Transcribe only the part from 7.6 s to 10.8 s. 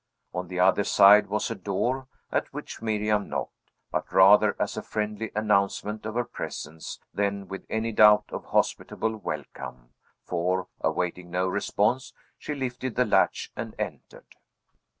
any doubt of hospitable welcome; for,